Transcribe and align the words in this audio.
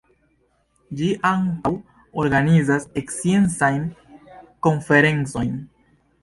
Ĝi 1.01 1.09
ankaŭ 1.31 1.71
organizas 2.23 2.87
sciencajn 3.11 3.79
konferencojn. 4.69 5.55